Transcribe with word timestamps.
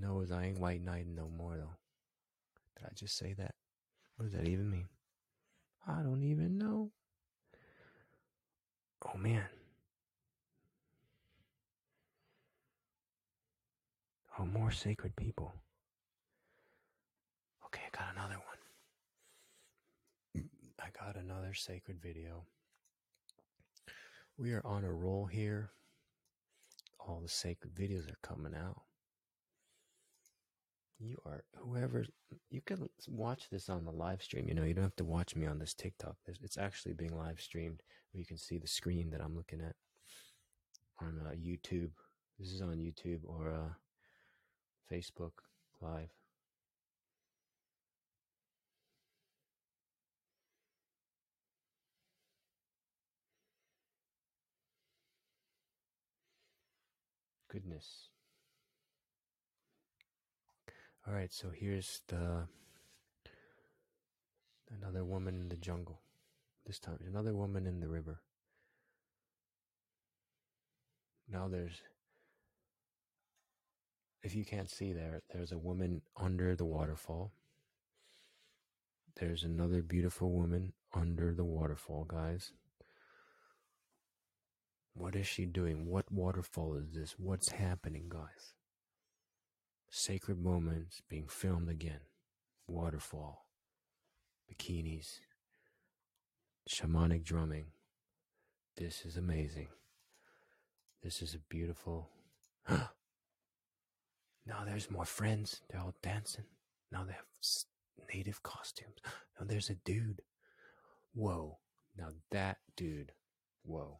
know 0.00 0.20
is 0.20 0.30
I 0.32 0.46
ain't 0.46 0.60
white 0.60 0.84
knighting 0.84 1.14
no 1.14 1.28
more 1.28 1.56
though. 1.56 1.76
Did 2.76 2.86
I 2.86 2.94
just 2.94 3.16
say 3.16 3.34
that? 3.34 3.54
What 4.16 4.24
does 4.26 4.34
that 4.34 4.48
even 4.48 4.70
mean? 4.70 4.88
I 5.86 6.02
don't 6.02 6.22
even 6.22 6.58
know. 6.58 6.90
Oh 9.06 9.16
man. 9.16 9.44
Oh, 14.38 14.44
more 14.44 14.70
sacred 14.70 15.16
people. 15.16 15.52
Okay, 17.66 17.82
I 17.92 17.96
got 17.96 18.14
another 18.16 18.40
one. 20.34 20.44
I 20.80 21.04
got 21.04 21.16
another 21.16 21.54
sacred 21.54 22.00
video. 22.00 22.44
We 24.36 24.52
are 24.52 24.64
on 24.64 24.84
a 24.84 24.92
roll 24.92 25.26
here. 25.26 25.70
All 27.00 27.20
the 27.20 27.28
sacred 27.28 27.74
videos 27.74 28.08
are 28.08 28.18
coming 28.22 28.54
out. 28.54 28.82
You 31.00 31.16
are 31.24 31.44
whoever 31.56 32.04
you 32.50 32.60
can 32.60 32.88
watch 33.06 33.48
this 33.50 33.68
on 33.68 33.84
the 33.84 33.92
live 33.92 34.20
stream. 34.20 34.48
You 34.48 34.54
know, 34.54 34.64
you 34.64 34.74
don't 34.74 34.82
have 34.84 34.96
to 34.96 35.04
watch 35.04 35.36
me 35.36 35.46
on 35.46 35.58
this 35.58 35.74
TikTok. 35.74 36.16
It's 36.26 36.58
actually 36.58 36.94
being 36.94 37.16
live 37.16 37.40
streamed 37.40 37.82
where 38.12 38.20
you 38.20 38.26
can 38.26 38.38
see 38.38 38.58
the 38.58 38.66
screen 38.66 39.10
that 39.10 39.20
I'm 39.20 39.36
looking 39.36 39.60
at 39.60 39.76
on 41.00 41.20
uh, 41.24 41.30
YouTube. 41.30 41.90
This 42.38 42.50
is 42.52 42.60
on 42.60 42.76
YouTube 42.78 43.20
or 43.24 43.52
uh, 43.52 43.74
Facebook 44.92 45.32
Live. 45.80 46.10
Goodness. 57.50 58.08
All 61.08 61.14
right, 61.14 61.32
so 61.32 61.48
here's 61.54 62.02
the 62.08 62.46
another 64.78 65.04
woman 65.04 65.40
in 65.40 65.48
the 65.48 65.56
jungle. 65.56 66.00
This 66.66 66.78
time, 66.78 66.98
another 67.06 67.34
woman 67.34 67.66
in 67.66 67.80
the 67.80 67.88
river. 67.88 68.20
Now 71.26 71.48
there's 71.48 71.80
if 74.22 74.34
you 74.34 74.44
can't 74.44 74.68
see 74.68 74.92
there, 74.92 75.22
there's 75.32 75.52
a 75.52 75.58
woman 75.58 76.02
under 76.14 76.54
the 76.54 76.66
waterfall. 76.66 77.32
There's 79.18 79.44
another 79.44 79.80
beautiful 79.80 80.30
woman 80.30 80.74
under 80.92 81.32
the 81.32 81.44
waterfall, 81.44 82.04
guys. 82.04 82.52
What 84.92 85.16
is 85.16 85.26
she 85.26 85.46
doing? 85.46 85.86
What 85.86 86.12
waterfall 86.12 86.74
is 86.74 86.92
this? 86.92 87.14
What's 87.18 87.48
happening, 87.48 88.10
guys? 88.10 88.52
Sacred 89.98 90.38
moments 90.38 91.02
being 91.08 91.26
filmed 91.26 91.68
again. 91.68 91.98
Waterfall, 92.68 93.46
bikinis, 94.48 95.18
shamanic 96.70 97.24
drumming. 97.24 97.72
This 98.76 99.04
is 99.04 99.16
amazing. 99.16 99.66
This 101.02 101.20
is 101.20 101.34
a 101.34 101.40
beautiful. 101.50 102.10
now 102.70 102.84
there's 104.64 104.88
more 104.88 105.04
friends. 105.04 105.62
They're 105.68 105.80
all 105.80 105.96
dancing. 106.00 106.44
Now 106.92 107.02
they 107.02 107.14
have 107.14 107.26
native 108.14 108.40
costumes. 108.44 108.98
Now 109.40 109.46
there's 109.48 109.68
a 109.68 109.74
dude. 109.84 110.22
Whoa. 111.12 111.58
Now 111.96 112.10
that 112.30 112.58
dude. 112.76 113.10
Whoa. 113.64 113.98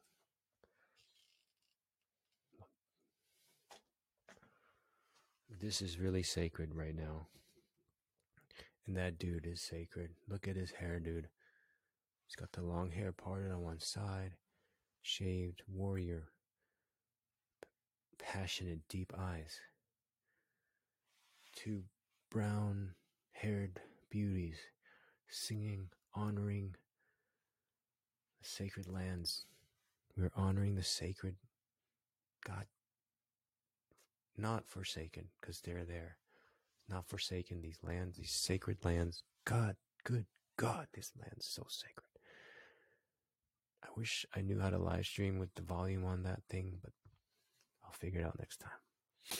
This 5.61 5.83
is 5.83 5.99
really 5.99 6.23
sacred 6.23 6.75
right 6.75 6.95
now. 6.95 7.27
And 8.87 8.97
that 8.97 9.19
dude 9.19 9.47
is 9.47 9.61
sacred. 9.61 10.11
Look 10.29 10.47
at 10.47 10.55
his 10.55 10.71
hair, 10.71 11.01
dude. 11.01 11.29
He's 12.27 12.37
got 12.37 12.53
the 12.53 12.63
long 12.63 12.93
hair 12.93 13.11
parted 13.11 13.51
on 13.51 13.63
one 13.63 13.81
side, 13.81 14.33
shaved 15.03 15.63
warrior, 15.67 16.29
passionate, 18.19 18.81
deep 18.89 19.13
eyes. 19.19 19.59
Two 21.57 21.83
brown 22.31 22.91
haired 23.33 23.81
beauties 24.11 24.59
singing, 25.29 25.89
honoring 26.15 26.75
the 28.41 28.49
sacred 28.49 28.87
lands. 28.87 29.47
We're 30.17 30.31
honoring 30.37 30.77
the 30.77 30.85
sacred 30.85 31.35
God 32.47 32.67
not 34.39 34.69
forsaken 34.69 35.29
because 35.41 35.61
they're 35.61 35.85
there. 35.85 36.17
Not 36.89 37.07
forsaken 37.07 37.61
these 37.61 37.79
lands, 37.83 38.17
these 38.17 38.31
sacred 38.31 38.85
lands. 38.85 39.23
God, 39.45 39.77
good 40.05 40.27
God, 40.59 40.89
this 40.93 41.13
land's 41.19 41.47
so 41.47 41.65
sacred. 41.69 42.05
I 43.83 43.89
wish 43.97 44.27
I 44.35 44.41
knew 44.41 44.59
how 44.59 44.71
to 44.71 44.79
live 44.79 45.07
stream 45.07 45.39
with 45.39 45.55
the 45.55 45.63
volume 45.63 46.05
on 46.05 46.25
that 46.25 46.43
thing, 46.51 46.79
but 46.83 46.93
I'll 47.85 47.93
figure 47.93 48.21
it 48.21 48.27
out 48.27 48.39
next 48.39 48.59
time. 48.59 49.39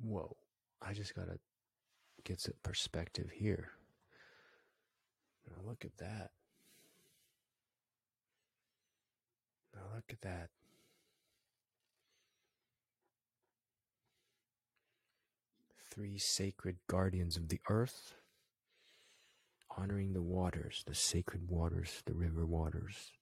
Whoa, 0.00 0.36
I 0.82 0.92
just 0.92 1.14
gotta 1.14 1.38
get 2.24 2.40
some 2.40 2.54
perspective 2.62 3.30
here. 3.32 3.70
Now 5.48 5.62
look 5.64 5.84
at 5.84 5.96
that. 5.98 6.32
Now 9.74 9.82
look 9.94 10.04
at 10.10 10.20
that. 10.22 10.50
Three 15.96 16.18
sacred 16.18 16.76
guardians 16.88 17.38
of 17.38 17.48
the 17.48 17.60
earth, 17.70 18.14
honoring 19.78 20.12
the 20.12 20.22
waters, 20.22 20.84
the 20.86 20.94
sacred 20.94 21.48
waters, 21.48 22.02
the 22.04 22.12
river 22.12 22.44
waters. 22.44 23.12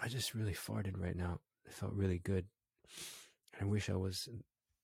I 0.00 0.08
just 0.08 0.34
really 0.34 0.52
farted 0.52 0.98
right 0.98 1.16
now. 1.16 1.38
It 1.64 1.72
felt 1.72 1.92
really 1.94 2.18
good. 2.18 2.46
I 3.60 3.64
wish 3.64 3.88
I 3.88 3.94
was 3.94 4.28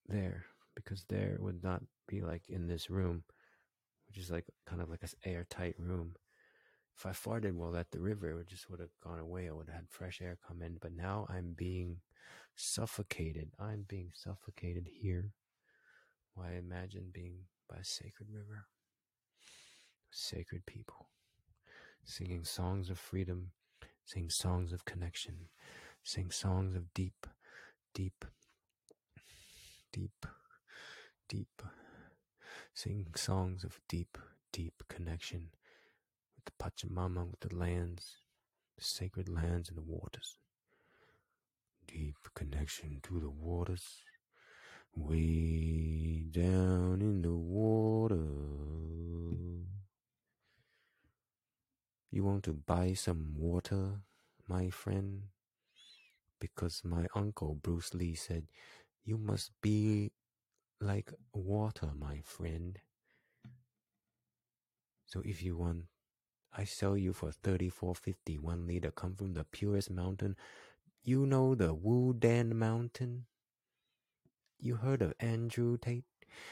there 0.06 0.44
because 0.76 1.04
there 1.08 1.36
would 1.40 1.62
not 1.64 1.82
be 2.06 2.20
like 2.20 2.42
in 2.48 2.68
this 2.68 2.88
room, 2.88 3.24
which 4.06 4.18
is 4.18 4.30
like 4.30 4.44
kind 4.68 4.80
of 4.80 4.88
like 4.88 5.02
an 5.02 5.08
airtight 5.24 5.74
room 5.76 6.14
if 7.00 7.06
I 7.06 7.12
farted 7.12 7.54
while 7.54 7.78
at 7.78 7.90
the 7.92 7.98
river, 7.98 8.38
it 8.40 8.48
just 8.48 8.68
would 8.68 8.80
have 8.80 9.00
gone 9.02 9.18
away. 9.18 9.48
I 9.48 9.52
would 9.52 9.68
have 9.68 9.76
had 9.76 9.88
fresh 9.88 10.20
air 10.20 10.36
come 10.46 10.60
in. 10.60 10.76
But 10.82 10.92
now 10.92 11.26
I'm 11.30 11.54
being 11.56 11.96
suffocated. 12.56 13.52
I'm 13.58 13.86
being 13.88 14.10
suffocated 14.12 14.86
here. 15.00 15.32
Why 16.34 16.50
I 16.50 16.58
imagine 16.58 17.06
being 17.10 17.36
by 17.70 17.76
a 17.76 17.84
sacred 17.84 18.28
river, 18.30 18.66
sacred 20.10 20.66
people, 20.66 21.08
singing 22.04 22.44
songs 22.44 22.90
of 22.90 22.98
freedom, 22.98 23.52
sing 24.04 24.28
songs 24.28 24.70
of 24.70 24.84
connection, 24.84 25.48
sing 26.04 26.30
songs 26.30 26.76
of 26.76 26.92
deep, 26.92 27.26
deep, 27.94 28.26
deep, 29.90 30.26
deep, 31.30 31.62
sing 32.74 33.06
songs 33.16 33.64
of 33.64 33.80
deep, 33.88 34.18
deep 34.52 34.82
connection 34.88 35.48
with 36.40 36.54
the 36.54 36.86
Pachamama, 36.86 37.30
with 37.30 37.40
the 37.40 37.54
lands, 37.54 38.16
the 38.76 38.84
sacred 38.84 39.28
lands 39.28 39.68
and 39.68 39.76
the 39.76 39.82
waters. 39.82 40.38
Deep 41.86 42.16
connection 42.34 43.00
to 43.02 43.20
the 43.20 43.30
waters, 43.30 44.04
way 44.94 46.24
down 46.30 47.00
in 47.00 47.22
the 47.22 47.34
water. 47.34 48.16
You 52.10 52.24
want 52.24 52.44
to 52.44 52.52
buy 52.54 52.94
some 52.94 53.34
water, 53.36 54.00
my 54.48 54.70
friend? 54.70 55.22
Because 56.40 56.82
my 56.84 57.06
uncle 57.14 57.54
Bruce 57.54 57.92
Lee 57.94 58.14
said, 58.14 58.46
You 59.04 59.18
must 59.18 59.50
be 59.60 60.12
like 60.80 61.12
water, 61.32 61.90
my 61.98 62.20
friend. 62.24 62.78
So 65.06 65.22
if 65.24 65.42
you 65.42 65.56
want 65.56 65.84
I 66.56 66.64
sell 66.64 66.96
you 66.96 67.12
for 67.12 67.30
thirty-four 67.30 67.94
fifty 67.94 68.36
one 68.38 68.66
liter. 68.66 68.90
Come 68.90 69.14
from 69.14 69.34
the 69.34 69.44
purest 69.44 69.90
mountain. 69.90 70.36
You 71.02 71.24
know 71.24 71.54
the 71.54 71.72
Wu 71.72 72.12
Dan 72.12 72.58
Mountain. 72.58 73.26
You 74.58 74.76
heard 74.76 75.00
of 75.00 75.14
Andrew 75.20 75.78
Tate? 75.78 76.04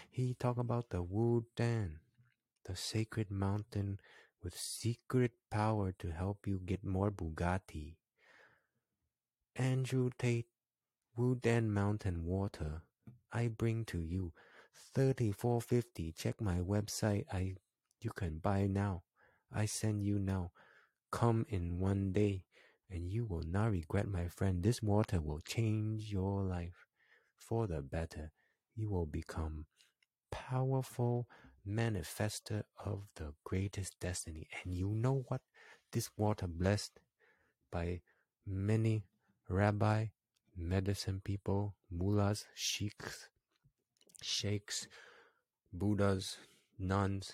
He 0.09 0.35
talk 0.35 0.56
about 0.56 0.91
the 0.91 1.03
Wu 1.03 1.45
Dan, 1.56 1.99
the 2.65 2.75
sacred 2.75 3.31
mountain 3.31 4.00
with 4.43 4.56
secret 4.56 5.33
power 5.50 5.93
to 5.99 6.11
help 6.12 6.47
you 6.47 6.61
get 6.65 6.85
more 6.85 7.11
Bugatti. 7.11 7.97
Andrew 9.56 10.11
Tate, 10.17 10.47
Wu 11.17 11.35
Dan 11.35 11.71
Mountain 11.71 12.25
water. 12.25 12.83
I 13.33 13.49
bring 13.49 13.85
to 13.87 14.00
you 14.00 14.33
thirty-four 14.95 15.61
fifty. 15.61 16.12
Check 16.12 16.41
my 16.41 16.61
website. 16.61 17.25
I 17.33 17.56
you 18.00 18.11
can 18.11 18.39
buy 18.39 18.69
now. 18.69 19.03
I 19.53 19.67
send 19.67 20.05
you 20.05 20.19
now. 20.19 20.53
Come 21.11 21.47
in 21.49 21.79
one 21.81 22.12
day. 22.12 22.45
and 22.91 23.11
you 23.12 23.25
will 23.27 23.43
not 23.43 23.71
regret, 23.71 24.09
my 24.09 24.29
friend. 24.29 24.62
This 24.62 24.83
water 24.83 25.21
will 25.21 25.41
change 25.41 26.12
your 26.12 26.43
life 26.43 26.87
for 27.37 27.67
the 27.67 27.83
better. 27.83 28.33
You 28.77 28.91
will 28.91 29.06
become 29.06 29.67
powerful 30.31 31.29
manifester 31.67 32.65
of 32.85 33.09
the 33.17 33.35
greatest 33.45 33.99
destiny. 34.00 34.49
And 34.65 34.75
you 34.75 34.91
know 34.95 35.25
what? 35.29 35.43
This 35.93 36.11
water 36.17 36.47
blessed 36.47 37.00
by 37.73 38.00
many 38.47 39.05
rabbi, 39.49 40.06
medicine 40.56 41.21
people, 41.25 41.75
mullahs, 41.91 42.47
sheikhs, 42.55 43.29
sheikhs, 44.23 44.87
buddhas, 45.73 46.39
nuns, 46.79 47.33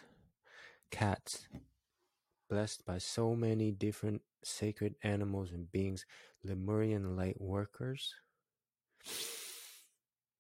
cats, 0.90 1.48
blessed 2.54 2.86
by 2.86 2.98
so 2.98 3.34
many 3.34 3.72
different 3.72 4.22
sacred 4.44 4.94
animals 5.02 5.50
and 5.50 5.72
beings, 5.72 6.06
Lemurian 6.44 7.16
light 7.16 7.40
workers. 7.40 8.14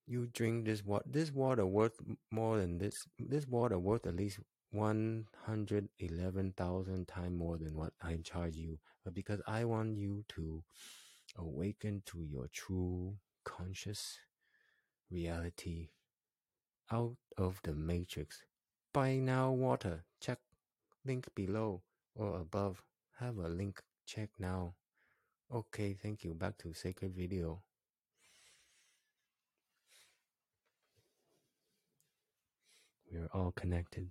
You 0.06 0.28
drink 0.32 0.64
this 0.64 0.84
water. 0.84 1.04
This 1.10 1.32
water 1.32 1.66
worth 1.66 1.98
more 2.30 2.58
than 2.58 2.78
this. 2.78 3.04
This 3.18 3.48
water 3.48 3.80
worth 3.80 4.06
at 4.06 4.14
least 4.14 4.38
one 4.70 5.26
hundred 5.44 5.88
eleven 5.98 6.52
thousand 6.56 7.08
times 7.08 7.36
more 7.36 7.58
than 7.58 7.74
what 7.74 7.94
I 8.00 8.18
charge 8.22 8.54
you. 8.54 8.78
But 9.04 9.14
because 9.14 9.40
I 9.48 9.64
want 9.64 9.96
you 9.96 10.24
to 10.36 10.62
awaken 11.36 12.02
to 12.06 12.22
your 12.22 12.46
true 12.52 13.16
conscious 13.44 14.18
reality 15.10 15.88
out 16.92 17.16
of 17.36 17.58
the 17.64 17.74
matrix. 17.74 18.40
Buy 18.92 19.16
now 19.16 19.50
water. 19.50 20.04
Check 20.20 20.38
link 21.04 21.26
below 21.34 21.82
or 22.14 22.40
above. 22.40 22.82
Have 23.18 23.38
a 23.38 23.48
link. 23.48 23.80
Check 24.06 24.30
now. 24.38 24.74
Okay, 25.52 25.94
thank 25.94 26.24
you. 26.24 26.34
Back 26.34 26.58
to 26.58 26.72
sacred 26.72 27.14
video. 27.14 27.62
We 33.10 33.18
are 33.18 33.28
all 33.32 33.52
connected. 33.52 34.10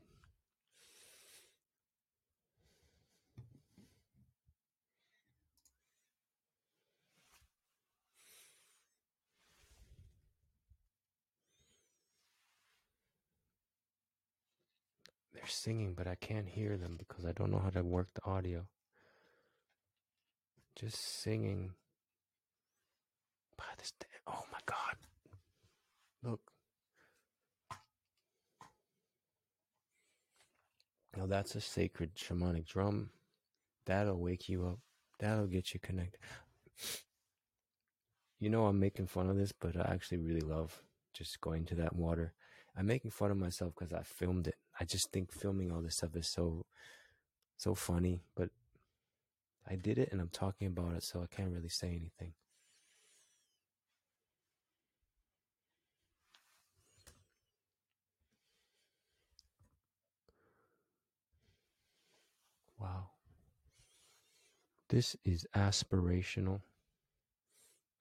They're 15.43 15.49
singing, 15.49 15.93
but 15.93 16.07
I 16.07 16.15
can't 16.15 16.47
hear 16.47 16.77
them 16.77 16.95
because 16.97 17.25
I 17.25 17.33
don't 17.33 17.51
know 17.51 17.59
how 17.59 17.69
to 17.71 17.83
work 17.83 18.07
the 18.15 18.23
audio. 18.23 18.65
Just 20.79 21.21
singing 21.21 21.71
by 23.57 23.65
this. 23.77 23.91
Day. 23.99 24.05
Oh 24.25 24.45
my 24.53 24.59
God. 24.65 24.95
Look. 26.23 26.39
Now 31.17 31.25
that's 31.25 31.55
a 31.55 31.61
sacred 31.61 32.15
shamanic 32.15 32.65
drum. 32.65 33.09
That'll 33.85 34.21
wake 34.21 34.47
you 34.47 34.65
up. 34.65 34.79
That'll 35.19 35.47
get 35.47 35.73
you 35.73 35.81
connected. 35.81 36.21
You 38.39 38.49
know, 38.49 38.67
I'm 38.67 38.79
making 38.79 39.07
fun 39.07 39.29
of 39.29 39.35
this, 39.35 39.51
but 39.51 39.75
I 39.75 39.91
actually 39.93 40.19
really 40.19 40.39
love 40.39 40.81
just 41.13 41.41
going 41.41 41.65
to 41.65 41.75
that 41.75 41.93
water. 41.93 42.31
I'm 42.77 42.85
making 42.85 43.11
fun 43.11 43.29
of 43.29 43.35
myself 43.35 43.73
because 43.77 43.91
I 43.91 44.03
filmed 44.03 44.47
it. 44.47 44.55
I 44.79 44.85
just 44.85 45.11
think 45.11 45.31
filming 45.31 45.71
all 45.71 45.81
this 45.81 45.97
stuff 45.97 46.15
is 46.15 46.27
so 46.27 46.65
so 47.57 47.75
funny, 47.75 48.21
but 48.35 48.49
I 49.69 49.75
did 49.75 49.97
it 49.97 50.09
and 50.11 50.19
I'm 50.19 50.29
talking 50.29 50.67
about 50.67 50.95
it, 50.95 51.03
so 51.03 51.21
I 51.21 51.33
can't 51.33 51.51
really 51.53 51.69
say 51.69 51.87
anything. 51.89 52.33
Wow. 62.79 63.09
This 64.89 65.15
is 65.23 65.47
aspirational. 65.55 66.61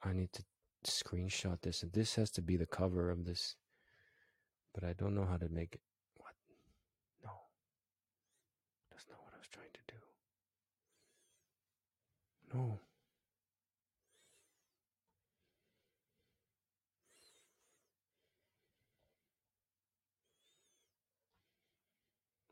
I 0.02 0.12
need 0.12 0.32
to 0.32 0.42
screenshot 0.84 1.60
this, 1.62 1.82
and 1.84 1.92
this 1.92 2.16
has 2.16 2.30
to 2.32 2.42
be 2.42 2.56
the 2.56 2.66
cover 2.66 3.10
of 3.10 3.24
this 3.24 3.54
but 4.74 4.84
I 4.84 4.92
don't 4.94 5.14
know 5.14 5.26
how 5.26 5.36
to 5.36 5.48
make 5.48 5.74
it. 5.74 5.80
What? 6.16 6.32
No. 7.24 7.30
That's 8.90 9.06
not 9.08 9.18
what 9.22 9.32
I 9.34 9.38
was 9.38 9.48
trying 9.48 9.72
to 9.72 9.80
do. 9.86 9.94
No. 12.54 12.78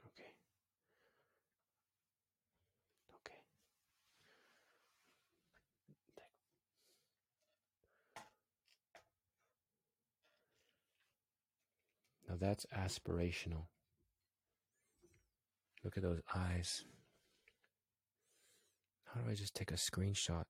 Okay. 0.06 0.32
Okay. 3.20 3.34
Now 12.28 12.36
that's 12.40 12.64
aspirational. 12.76 13.66
Look 15.84 15.96
at 15.96 16.02
those 16.02 16.20
eyes. 16.34 16.84
How 19.14 19.20
do 19.22 19.30
I 19.30 19.34
just 19.34 19.54
take 19.54 19.72
a 19.72 19.74
screenshot? 19.74 20.44